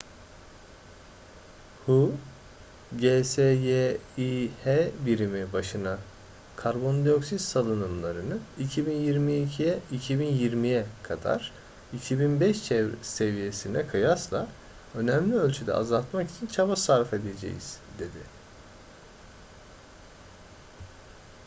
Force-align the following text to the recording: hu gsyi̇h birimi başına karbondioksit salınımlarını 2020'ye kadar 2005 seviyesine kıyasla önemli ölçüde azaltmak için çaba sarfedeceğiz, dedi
hu 1.85 2.13
gsyi̇h 3.01 4.65
birimi 5.05 5.53
başına 5.53 5.99
karbondioksit 6.55 7.41
salınımlarını 7.41 8.37
2020'ye 8.59 10.85
kadar 11.03 11.51
2005 11.93 12.57
seviyesine 13.01 13.87
kıyasla 13.87 14.47
önemli 14.95 15.35
ölçüde 15.35 15.73
azaltmak 15.73 16.29
için 16.31 16.47
çaba 16.47 16.75
sarfedeceğiz, 16.75 17.79
dedi 17.99 18.19